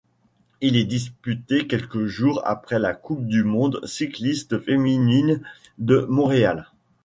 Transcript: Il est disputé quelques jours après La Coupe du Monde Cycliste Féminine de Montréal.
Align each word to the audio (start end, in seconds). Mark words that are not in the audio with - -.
Il 0.61 0.77
est 0.77 0.83
disputé 0.85 1.67
quelques 1.67 2.05
jours 2.05 2.41
après 2.45 2.79
La 2.79 2.95
Coupe 2.95 3.27
du 3.27 3.43
Monde 3.43 3.85
Cycliste 3.85 4.57
Féminine 4.59 5.43
de 5.77 6.07
Montréal. 6.09 6.71